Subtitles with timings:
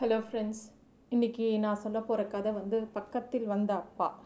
[0.00, 0.62] Hello friends
[1.10, 4.18] இன்றைக்கி நான் சொல்ல போகிற கதை வந்து பக்கத்தில் வந்த அப்பா.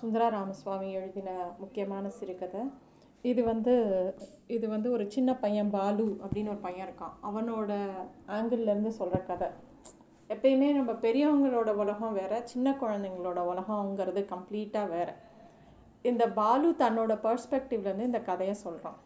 [0.00, 2.60] சுந்தரா ராமசுவாமி எழுதின முக்கியமான சிறுகதை.
[3.22, 3.74] இது வந்து
[4.46, 7.16] இது வந்து ஒரு சின்ன பையன் பாலு அப்படின்னு ஒரு பையன் இருக்கான்.
[7.28, 7.70] அவனோட
[8.26, 9.48] ஆங்கிள்லேருந்து சொல்கிற கதை.
[10.28, 15.14] எப்பயுமே நம்ம பெரியவங்களோட உலகம் வேறு சின்ன குழந்தைங்களோட உலகங்கிறது கம்ப்ளீட்டாக வேறு.
[16.02, 19.00] இந்த பாலு தன்னோட பர்ஸ்பெக்டிவ்லேருந்து இந்த கதையை சொல்கிறான்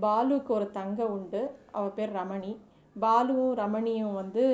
[0.00, 1.42] பாலுக்கு ஒரு தங்க உண்டு.
[1.70, 2.52] அவள் பேர் ரமணி.
[2.96, 4.44] பாலுவும் ரமணியும் வந்து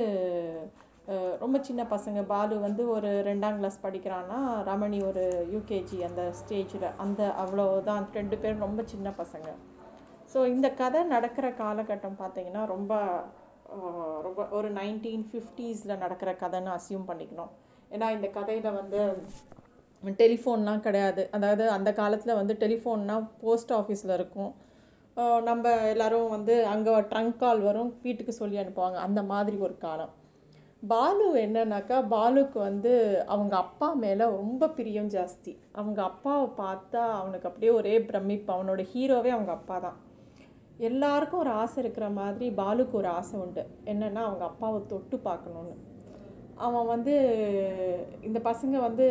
[1.43, 2.19] ரொம்ப சின்ன பசங்க.
[2.33, 4.39] பாலு வந்து ஒரு ரெண்டாம் கிளாஸ் படிக்கிறான்னா
[4.71, 9.49] ரமணி ஒரு யூகேஜி அந்த ஸ்டேஜில் அந்த அவ்வளோதான் ரெண்டு பேரும் ரொம்ப சின்ன பசங்க.
[10.33, 12.95] ஸோ இந்த கதை நடக்கிற காலகட்டம் பார்த்தீங்கன்னா ரொம்ப
[14.27, 17.51] ரொம்ப ஒரு நைன்டீன் ஃபிஃப்டீஸில் நடக்கிற கதைன்னு அசியூம் பண்ணிக்கணும்.
[17.95, 19.01] ஏன்னா இந்த கதையில் வந்து
[20.23, 21.23] டெலிஃபோன்லாம் கிடையாது.
[21.37, 24.53] அதாவது அந்த காலத்தில் வந்து டெலிஃபோன்னால் போஸ்ட் ஆஃபீஸில் இருக்கும்.
[25.19, 28.99] நம்ம எல்லாரும் வந்து அங்கே ட்ரங்க் கால் வரும் வீட்டுக்கு சொல்லி அனுப்புவாங்க.
[29.07, 30.13] அந்த மாதிரி ஒரு காலம்.
[30.89, 32.93] பாலு என்னன்னாக்கா பாலுக்கு வந்து
[33.27, 35.53] அவங்க அப்பா மேலே ரொம்ப பிரியம் ஜாஸ்தி.
[35.73, 38.51] அவங்க அப்பாவை பார்த்தா அவனுக்கு அப்படியே ஒரே பிரமிப்பு.
[38.57, 39.99] அவனோட ஹீரோவே அவங்க அப்பா தான்.
[40.89, 43.65] எல்லாருக்கும் ஒரு ஆசை இருக்கிற மாதிரி பாலுக்கு ஒரு ஆசை உண்டு.
[43.85, 45.77] என்னென்னா அவங்க அப்பாவை தொட்டு பார்க்கணுன்னு
[46.67, 47.15] அவன் வந்து
[48.21, 49.07] இந்த பசங்க வந்து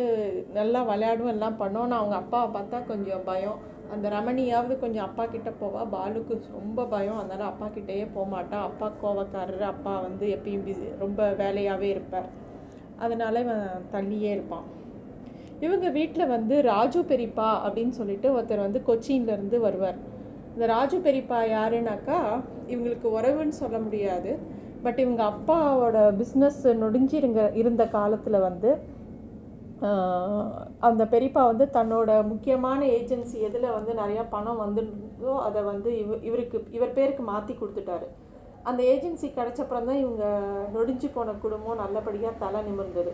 [0.52, 3.58] நல்லா விளையாடும் எல்லாம் பண்ணோன்னு அவங்க அப்பாவை பார்த்தா கொஞ்சம் பயம்.
[3.92, 5.82] அந்த ரமணியாவது கொஞ்சம் அப்பா கிட்டே போவா.
[5.92, 7.18] பாலுக்கு ரொம்ப பயம்.
[7.18, 9.60] அதனால் அப்பா கிட்டேயே போகமாட்டா அப்பா கோவக்காரர்.
[9.60, 12.28] அப்பா வந்து எப்பயும் பிஸி ரொம்ப வேலையாகவே இருப்பார்.
[12.96, 14.66] அதனால இவன் தள்ளியே இருப்பான்.
[15.60, 19.98] இவங்க வீட்டில் வந்து ராஜு பெரியப்பா அப்படின்னு சொல்லிட்டு ஒருத்தர் வந்து கொச்சின்லேருந்து வருவார்.
[20.54, 22.18] இந்த ராஜு பெரியப்பா யாருனாக்கா
[22.68, 24.38] இவங்களுக்கு உறவுன்னு சொல்ல முடியாது.
[24.82, 28.78] பட் இவங்க அப்பாவோட பிஸ்னஸ் நொடிஞ்சு இருங்க இருந்த காலத்தில் வந்து
[30.86, 36.58] அந்த பெரியப்பா வந்து தன்னோட முக்கியமான ஏஜென்சி எதில் வந்து நிறையா பணம் வந்துருந்தோ அதை வந்து இவ இவருக்கு
[36.76, 38.06] இவர் பேருக்கு மாற்றி கொடுத்துட்டாரு.
[38.68, 40.24] அந்த ஏஜென்சி கிடச்சப்புறம் தான் இவங்க
[40.76, 43.12] நொடிஞ்சு போன குடும்பம் நல்லபடியாக தலை நிமிர்ந்தது.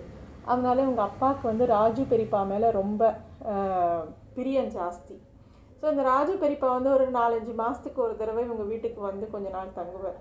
[0.50, 3.12] அதனால இவங்க அப்பாவுக்கு வந்து ராஜு பெரியப்பா மேலே ரொம்ப
[4.36, 5.16] பிரியம் ஜாஸ்தி.
[5.78, 9.76] ஸோ இந்த ராஜு பெரியப்பா வந்து ஒரு நாலஞ்சு மாதத்துக்கு ஒரு தடவை இவங்க வீட்டுக்கு வந்து கொஞ்ச நாள்
[9.78, 10.18] தங்குவார்.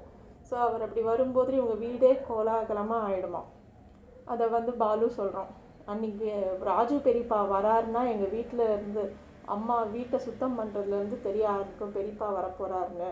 [0.48, 3.44] ஸோ அவர் அப்படி வரும்போது இவங்க வீடே கோலாகலமாக ஆகிடுமா
[4.34, 5.52] அதை வந்து பாலு சொல்கிறோம்
[5.92, 6.32] அன்னைக்கு
[6.70, 9.04] ராஜு பெரியப்பா வராருன்னா எங்கள் வீட்டில் இருந்து
[9.56, 13.10] அம்மா வீட்டை சுத்தம் பண்ணுறதுலேருந்து தெரிய ஆரம்பிக்கும் பெரியப்பா வரப்போகிறாருன்னு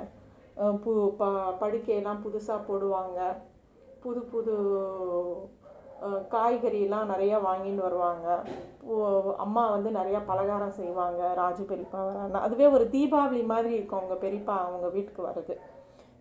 [0.84, 1.24] பு ப
[1.62, 3.20] படுக்கையெல்லாம் புதுசாக போடுவாங்க.
[4.04, 4.54] புது புது
[6.34, 8.28] காய்கறியெல்லாம் நிறையா வாங்கின்னு வருவாங்க.
[9.46, 12.42] அம்மா வந்து நிறையா பலகாரம் செய்வாங்க ராஜு பெரியப்பா வராருன்னா.
[12.48, 15.56] அதுவே ஒரு தீபாவளி மாதிரி இருக்கும் அவங்க பெரியப்பா அவங்க வீட்டுக்கு வர்றது.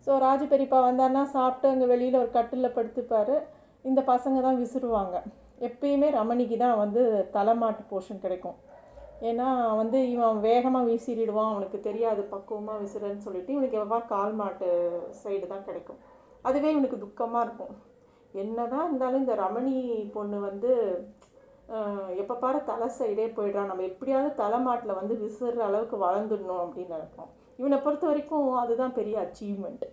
[0.06, 3.34] ஸோ ராஜு பெரியப்பா வந்தாருன்னா சாப்பிட்டு அங்கே வெளியில் ஒரு கட்டிலில் படுத்துப்பார்.
[3.84, 5.16] இந்த பசங்க தான் விசிறுவாங்க.
[5.68, 7.02] எப்பயுமே ரமணிக்கு தான் வந்து
[7.36, 8.58] தலைமாட்டு போர்ஷன் கிடைக்கும்.
[9.28, 9.48] ஏன்னா
[9.80, 14.68] வந்து இவன் வேகமாக வீசிடுவான் அவனுக்கு தெரியாது பக்குவமாக விசிறன்னு சொல்லிட்டு இவனுக்கு எவ்வளோ கால் மாட்டு
[15.22, 16.00] சைடு தான் கிடைக்கும்.
[16.48, 17.74] அதுவே இவனுக்கு துக்கமாக இருக்கும்.
[18.42, 19.76] என்ன தான் இருந்தாலும் இந்த ரமணி
[20.16, 20.70] பொண்ணு வந்து
[22.22, 27.30] எப்போ பாரு தலை சைடே போயிடுறான் நம்ம எப்படியாவது தலைமாட்டில் வந்து விசிற அளவுக்கு வளர்ந்துடணும் அப்படின்னு நினைப்போம்.
[27.60, 29.84] இவனை பொறுத்த வரைக்கும் அதுதான் பெரிய அச்சீவ்மெண்ட்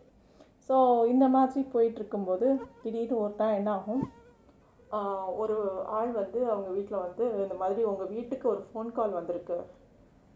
[0.70, 0.78] ஸோ
[1.14, 2.48] இந்த மாதிரி போயிட்டுருக்கும்போது
[2.84, 4.02] திடீர்னு ஒரு டைம் என்ன ஆகும்?
[5.36, 5.56] ஒரு
[5.86, 9.58] ஆள் வந்து அவங்க வீட்டில் வந்து இந்த மாதிரி உங்கள் வீட்டுக்கு ஒரு ஃபோன் கால் வந்திருக்கு.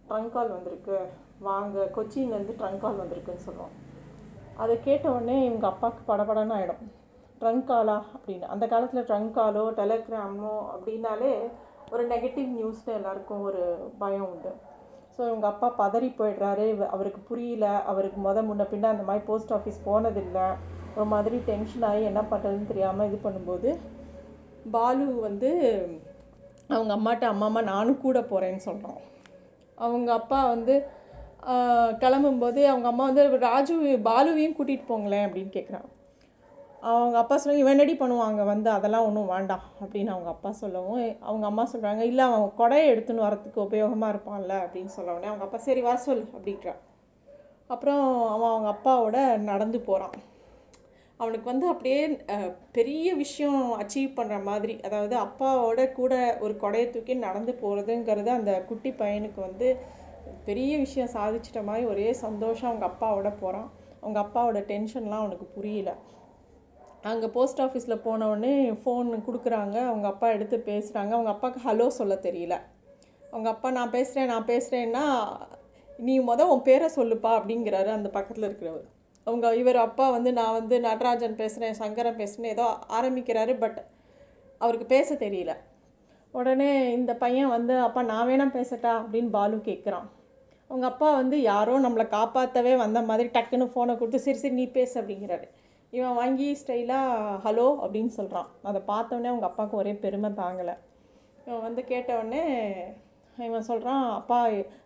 [0.09, 0.97] ட்ரங்க் கால் வந்திருக்கு.
[1.39, 3.75] வாங்க கொச்சின்லேருந்து ட்ரங்க் கால் வந்திருக்குன்னு சொல்லுவோம்
[4.57, 6.81] அதை கேட்ட உடனே இவங்க அப்பாவுக்கு படபடன்னு ஆகிடும்
[7.41, 8.47] ட்ரங்க் காலா அப்படின்னு.
[8.53, 11.31] அந்த காலத்தில் ட்ரங்க் காலோ டெலகிராமோ அப்படின்னாலே
[11.94, 13.61] ஒரு நெகட்டிவ் நியூஸில் எல்லாருக்கும் ஒரு
[13.97, 14.51] பயம் உண்டு.
[15.16, 16.67] ஸோ இவங்க அப்பா பதறி போயிடுறாரு.
[16.88, 17.66] அவருக்கு புரியல.
[17.91, 20.47] அவருக்கு முத முன்ன பின்ன அந்த மாதிரி போஸ்ட் ஆஃபீஸ் போனதில்லை.
[20.95, 23.69] ஒரு மாதிரி டென்ஷன் ஆகி என்ன பண்ணுறதுன்னு தெரியாமல் இது பண்ணும்போது
[24.72, 25.49] பாலு வந்து
[26.67, 28.99] அவங்க அம்மாட்ட அம்மா அம்மா நானும் கூட போகிறேன்னு சொல்கிறோம்
[29.77, 30.75] அவங்க அப்பா வந்து
[32.01, 35.88] கிளம்பும்போது அவங்க அம்மா வந்து ராஜு பாலுவையும் கூட்டிகிட்டு போங்களேன் அப்படின்னு கேட்குறான்
[36.91, 38.69] அவங்க அப்பா சொல்லுவாங்க இவன் ரெடி பண்ணுவாங்க வந்து?
[38.69, 43.59] அதெல்லாம் ஒன்றும் வேண்டாம் அப்படின்னு அவங்க அப்பா சொல்லவும் அவங்க அம்மா சொல்கிறாங்க இல்லை அவன் கொடையை எடுத்துன்னு வரத்துக்கு
[43.66, 46.81] உபயோகமாக இருப்பான்ல அப்படின்னு சொல்ல உடனே அவங்க அப்பா சரி வர சொல் அப்படின்றான்.
[47.67, 50.16] அப்புறம் அவன் அவங்க அப்பாவோட நடந்து போகிறான்
[51.21, 52.01] அவனுக்கு வந்து அப்படியே
[52.77, 56.13] பெரிய விஷயம் அச்சீவ் பண்ணுற மாதிரி அதாவது அப்பாவோட கூட
[56.46, 59.67] ஒரு கொடையை தூக்கி நடந்து போகிறதுங்கிறது அந்த குட்டி பையனுக்கு வந்து
[60.47, 63.69] பெரிய விஷயம் சாதிச்சிட்ட மாதிரி ஒரே சந்தோஷம் அவங்க அப்பாவோட போகிறான்
[64.01, 65.91] அவங்க அப்பாவோட டென்ஷன்லாம் அவனுக்கு புரியல.
[67.09, 69.78] அங்கே போஸ்ட் ஆஃபீஸில் போனவுடனே ஃபோன் கொடுக்குறாங்க.
[69.90, 72.55] அவங்க அப்பா எடுத்து பேசுகிறாங்க அவங்க அப்பாவுக்கு ஹலோ சொல்ல தெரியல.
[73.34, 75.05] அவங்க அப்பா நான் பேசுகிறேன் நான் பேசுகிறேன்னா
[76.07, 78.87] நீ முத உன் பேரை சொல்லுப்பா அப்படிங்கிறாரு அந்த பக்கத்தில் இருக்கிறவர்.
[79.28, 82.66] அவங்க இவர் அப்பா வந்து நான் வந்து நடராஜன் பேசுகிறேன் சங்கரன் பேசுகிறேன் ஏதோ
[83.00, 83.79] ஆரம்பிக்கிறாரு பட்
[84.62, 85.52] அவருக்கு பேச தெரியல.
[86.32, 88.91] உடனே இந்த பையன் வந்து அப்பா நான் வேணாம் பேசட்டா?
[89.02, 90.08] அப்படின்னு பாலு கேட்குறான்
[90.70, 95.02] அவங்க அப்பா வந்து யாரோ நம்மளை காப்பாற்றவே வந்த மாதிரி டக்குன்னு ஃபோனை கொடுத்து சரி சரி நீ பேசு
[95.02, 95.47] அப்படிங்கிறாரு.
[95.91, 100.76] இவன் வாங்கி ஸ்டைலாக ஹலோ அப்படின்னு சொல்கிறான் அதை பார்த்தோன்னே அவங்க அப்பாவுக்கு ஒரே பெருமை தாங்கலை.
[101.46, 102.44] இவன் வந்து கேட்டவுடனே
[103.38, 104.38] இவன் சொல்கிறான் அப்பா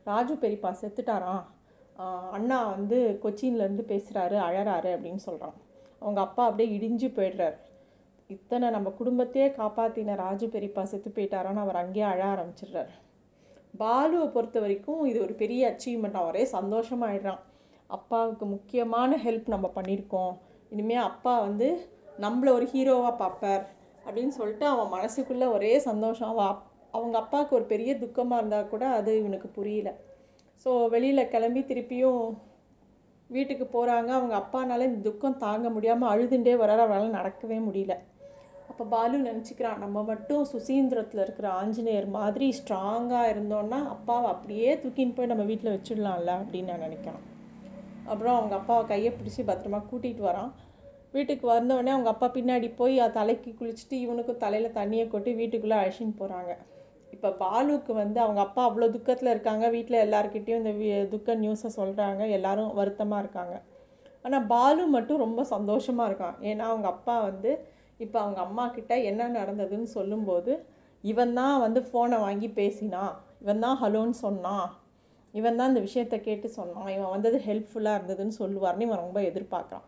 [0.04, 1.44] ராஜு பெரியப்பா செத்துட்டாராம்.
[2.32, 5.54] அண்ணா வந்து கொச்சின்லேருந்து பேசுகிறாரு அழறாரு அப்படின்னு சொல்கிறான்
[6.00, 7.58] அவங்க அப்பா அப்படியே இடிஞ்சு போயிடுறாரு.
[8.28, 12.88] இத்தனை நம்ம குடும்பத்தையே காப்பாற்றின ராஜு பெரியப்பா செத்து போயிட்டாரான்னு அவர் அங்கேயே அழ ஆரம்பிச்சிடுறார்.
[13.78, 17.40] பாலுவை பொறுத்த வரைக்கும் இது ஒரு பெரிய அச்சீவ்மெண்ட் அவரே சந்தோஷமாயிடுறான்.
[17.88, 20.38] அப்பாவுக்கு முக்கியமான ஹெல்ப் நம்ம பண்ணியிருக்கோம்.
[20.70, 21.90] இனிமேல் அப்பா வந்து
[22.20, 23.70] நம்மளை ஒரு ஹீரோவாக பார்ப்பார்
[24.06, 26.30] அப்படின்னு சொல்லிட்டு அவன் மனசுக்குள்ளே ஒரே சந்தோஷம்.
[26.30, 29.96] அவன் அப்- அவங்க அப்பாவுக்கு ஒரு பெரிய துக்கமாக இருந்தால் கூட அது இவனுக்கு புரியல.
[30.64, 32.24] ஸோ வெளியில் கிளம்பி திருப்பியும்
[33.30, 36.82] வீட்டுக்கு போகிறாங்க அவங்க அப்பானால இந்த துக்கம் தாங்க முடியாமல் அழுதுண்டே வராரு.
[36.86, 37.94] அவரால் நடக்கவே முடியல.
[38.70, 45.32] அப்போ பாலு நினச்சிக்கிறான் நம்ம மட்டும் சுசீந்திரத்தில் இருக்கிற ஆஞ்சநேயர் மாதிரி ஸ்ட்ராங்காக இருந்தோன்னா அப்பாவை அப்படியே தூக்கின்னு போய்
[45.32, 47.22] நம்ம வீட்டில் வச்சிடலாம்ல அப்படின்னு நான் நினைக்கிறேன்.
[48.12, 50.52] அப்புறம் அவங்க அப்பாவை கையை பிடிச்சி பத்திரமா கூட்டிகிட்டு வரான்.
[51.16, 56.54] வீட்டுக்கு வந்தோடனே அவங்க அப்பா பின்னாடி போய் தலைக்கு குளிச்சுட்டு இவனுக்கும் தலையில் தண்ணியை கொட்டி வீட்டுக்குள்ளே அழைச்சின்னு போகிறாங்க
[57.16, 59.70] இப்போ பாலுக்கு வந்து அவங்க அப்பா அவ்வளோ துக்கத்தில் இருக்காங்க.
[59.70, 63.62] வீட்டில் எல்லாருக்கிட்டேயும் இந்த வி- துக்க நியூஸை சொல்கிறாங்க எல்லாரும் வருத்தமாக இருக்காங்க.
[64.24, 66.38] ஆனால் பாலு மட்டும் ரொம்ப சந்தோஷமாக இருக்கான்.
[66.42, 67.52] ஏன்னா அவங்க அப்பா வந்து
[67.98, 70.66] இப்போ அவங்க அம்மா கிட்ட என்ன நடந்ததுன்னு சொல்லும்போது
[71.02, 74.70] இவன் தான் வந்து ஃபோனை வாங்கி பேசினான் இவன் தான் ஹலோன்னு சொன்னான்
[75.34, 79.86] இவன் தான் இந்த விஷயத்தை கேட்டு சொன்னான் இவன் வந்தது ஹெல்ப்ஃபுல்லாக இருந்ததுன்னு சொல்லுவார்னு இவன் ரொம்ப எதிர்பார்க்குறான்.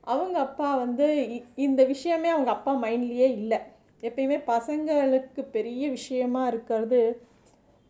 [0.00, 3.60] அவங்க அப்பா வந்து இ- இந்த விஷயமே அவங்க அப்பா மைண்ட்லேயே இல்லை.
[4.02, 7.00] எப்பயுமே பசங்களுக்கு பெரிய விஷயமா இருக்கிறது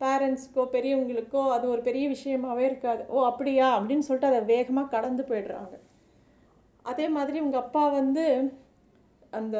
[0.01, 3.01] பேரண்ட்ஸ்க்கோ பெரியவங்களுக்கோ அது ஒரு பெரிய விஷயமாவே இருக்காது.
[3.09, 3.67] ஓ அப்படியா?
[3.77, 5.75] அப்படின்னு சொல்லிட்டு அதை வேகமாக கடந்து போயிடுறாங்க.
[6.85, 8.25] அதே மாதிரி உங்கள் அப்பா வந்து
[9.31, 9.57] அந்த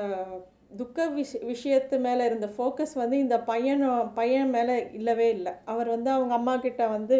[0.76, 5.54] துக்க விஷ விஷயத்து மேலே இருந்த ஃபோக்கஸ் வந்து இந்த பையனோ பையன் மேலே இல்லவே இல்லை.
[5.66, 7.18] அவர் வந்து அவங்க அம்மா கிட்ட வந்து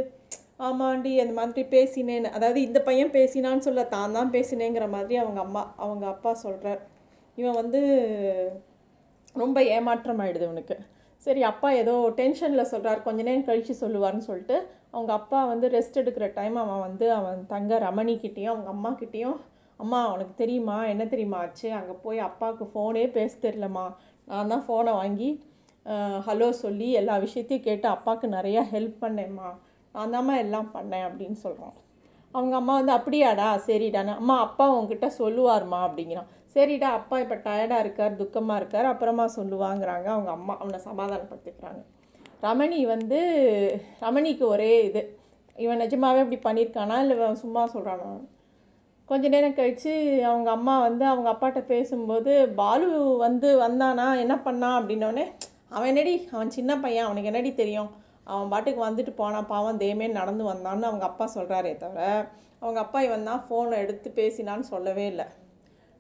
[0.60, 2.30] ஆமாண்டி அந்த மாதிரி பேசினேன்னு.
[2.38, 6.82] அதாவது இந்த பையன் பேசினான்னு சொல்ல தான் தான் பேசினேங்கிற மாதிரி அவங்க அம்மா அவங்க அப்பா சொல்கிறார்
[7.38, 7.82] இவன் வந்து
[9.36, 10.76] ரொம்ப ஏமாற்றம் ஆகிடுது இவனுக்கு.
[11.26, 14.58] சரி அப்பா ஏதோ டென்ஷனில் சொல்கிறார் கொஞ்ச நேரம் கழித்து சொல்லுவார்னு சொல்லிட்டு
[14.96, 19.38] அவங்க அப்பா வந்து ரெஸ்ட் எடுக்கிற டைம் அவன் வந்து அவன் தங்க ரமணிக்கிட்டேயும் அவங்க அம்மாக்கிட்டேயும்
[19.80, 20.76] அம்மா உனக்கு தெரியுமா?
[20.94, 21.68] என்ன தெரியுமா ஆச்சு?
[21.78, 23.86] அங்கே போய் அப்பாவுக்கு ஃபோனே பேச தெரியலம்மா.
[24.28, 25.30] நான் தான் ஃபோனை வாங்கி
[26.28, 29.50] ஹலோ சொல்லி எல்லா விஷயத்தையும் கேட்டு அப்பாவுக்கு நிறையா ஹெல்ப் பண்ணேம்மா.
[29.96, 31.76] நான் தாம்மா எல்லாம் பண்ணேன் அப்படின்னு சொல்கிறான்
[32.34, 34.16] அவங்க அம்மா வந்து அப்படியாடா சரிடான்னு.
[34.16, 35.80] அம்மா அப்பா உங்ககிட்ட சொல்லுவார்மா?
[35.88, 36.30] அப்படிங்கிறான்.
[36.56, 40.08] சரிடா அப்பா இப்போ டயர்டாக இருக்கார் துக்கமாக இருக்கார் அப்புறமா சொல்லுவாங்கிறாங்க.
[40.16, 41.82] அவங்க அம்மா அவனை சமாதானப்படுத்திக்கிறாங்க.
[42.42, 43.20] ரமணி வந்து
[44.02, 45.02] ரமணிக்கு ஒரே இது.
[45.56, 48.12] இவன் நிஜமாவே இப்படி பண்ணியிருக்கானா இல்லை இவன் சும்மா சொல்கிறானா
[49.10, 49.92] கொஞ்ச நேரம் கழித்து
[50.26, 52.88] அவங்க அம்மா வந்து அவங்க அப்பாட்ட பேசும்போது பாலு
[53.18, 54.06] வந்து வந்தானா?
[54.24, 55.26] என்ன பண்ணான் அப்படின்னோடனே
[55.70, 56.16] அவன் என்னடி?
[56.32, 57.92] அவன் சின்ன பையன் அவனுக்கு என்னடி தெரியும்?
[58.32, 59.52] அவன் பாட்டுக்கு வந்துட்டு போனான்.
[59.54, 62.02] பாவம் தேமே நடந்து வந்தான்னு அவங்க அப்பா சொல்கிறாரே தவிர
[62.62, 65.28] அவங்க அப்பா இவன் தான் ஃபோனை எடுத்து பேசினான்னு சொல்லவே இல்லை.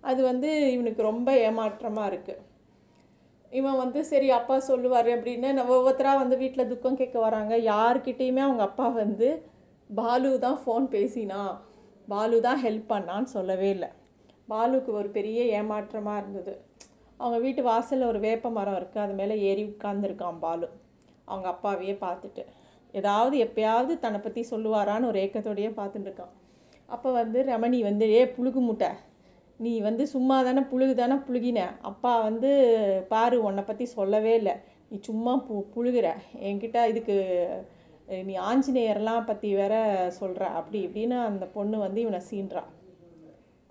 [0.10, 2.42] அது வந்து இவனுக்கு ரொம்ப ஏமாற்றமாக இருக்குது
[3.60, 7.54] இவன் வந்து சரி அப்பா சொல்லுவார் அப்படின்னு நம்ம ஒவ்வொருத்தராக வந்து வீட்டில் துக்கம் கேட்க வராங்க.
[7.72, 9.28] யார்கிட்டேயுமே அவங்க அப்பா வந்து
[9.90, 11.42] பாலு தான் ஃபோன் பேசினா
[12.12, 13.90] பாலு தான் ஹெல்ப் பண்ணான்னு சொல்லவே இல்லை.
[14.52, 16.54] பாலுக்கு ஒரு பெரிய ஏமாற்றமாக இருந்தது.
[17.20, 20.68] அவங்க வீட்டு வாசலில் ஒரு வேப்ப மரம் இருக்குது அது மேலே ஏறி உட்காந்துருக்கான் பாலு.
[21.28, 22.44] அவங்க அப்பாவையே பார்த்துட்டு.
[22.94, 26.34] ஏதாவது எப்பயாவது தன்னை பற்றி சொல்லுவாரான்னு ஒரு ஏக்கத்தோடையே பார்த்துட்டுருக்கான்
[26.90, 28.90] அப்போ வந்து ரமணி வந்து ஏ புழுகு முட்டை.
[29.60, 31.60] நீ வந்து சும்மா தானே புழுகு தானே புழுகின.
[31.90, 32.50] அப்பா வந்து
[33.12, 34.56] பாரு உன்னை பற்றி சொல்லவே இல்லை.
[34.90, 36.08] நீ சும்மா பு புழுகுற.
[36.48, 37.16] என்கிட்ட இதுக்கு
[38.28, 39.76] நீ ஆஞ்சநேயர்லாம் பற்றி வேற
[40.18, 42.64] சொல்கிற அப்படி இப்படின்னு அந்த பொண்ணு வந்து இவனை சீன்றா.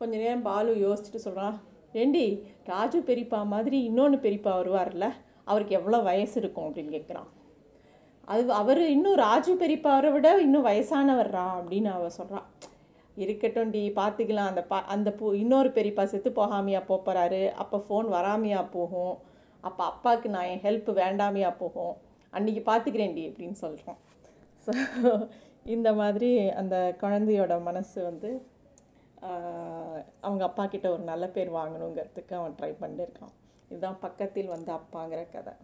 [0.01, 1.59] கொஞ்ச நேரம் பாலு யோசிச்சுட்டு சொல்கிறான்
[1.99, 2.25] ரெண்டி
[2.71, 5.09] ராஜு பெரியப்பா மாதிரி இன்னொன்று பெரியப்பா வருவார்ல.
[5.51, 6.67] அவருக்கு எவ்வளோ வயசு இருக்கும்?
[6.69, 7.29] அப்படின்னு கேட்குறான்
[8.29, 12.49] அது அவர் இன்னும் ராஜு பெரியப்பாவை விட இன்னும் வயசானவர்றா அப்படின்னு அவ சொல்கிறான்
[13.17, 18.61] இருக்கட்டும் டி பார்த்துக்கலாம் அந்த பா அந்த பூ இன்னொரு பெரியப்பா செத்து போகாமையா போகிறாரு அப்போ ஃபோன் வராமையா
[18.77, 19.17] போகும்.
[19.65, 21.95] அப்போ அப்பாவுக்கு நான் என் ஹெல்ப் வேண்டாமையா போகும்.
[22.33, 23.99] அன்றைக்கி பார்த்துக்கிறேன் டி அப்படின்னு சொல்கிறோம்
[24.67, 24.73] ஸோ
[25.75, 28.31] இந்த மாதிரி அந்த குழந்தையோட மனசு வந்து
[30.27, 33.35] அவங்க அப்பா கிட்ட ஒரு நல்ல பேர் வாங்கணுங்கிறதுக்கு அவன் ட்ரை பண்ணியிருக்கான்
[33.71, 35.55] இதுதான் பக்கத்தில் வந்து அப்பாங்கிற கதை.